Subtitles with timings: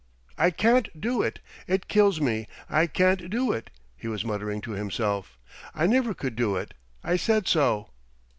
[0.35, 1.41] "I can't do it!
[1.67, 5.37] It kills me; I can't do it!" he was muttering to himself.
[5.75, 6.73] "I never could do it.
[7.03, 7.91] I said so."